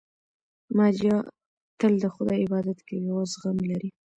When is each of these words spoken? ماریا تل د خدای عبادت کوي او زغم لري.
ماریا 0.77 1.15
تل 1.79 1.93
د 2.03 2.05
خدای 2.15 2.39
عبادت 2.45 2.79
کوي 2.87 3.07
او 3.13 3.21
زغم 3.31 3.57
لري. 3.69 3.89